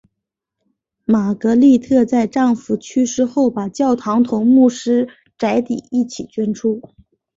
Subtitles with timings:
[1.05, 6.81] 玛格丽特在丈夫去世后把教堂同牧师宅邸一起捐出。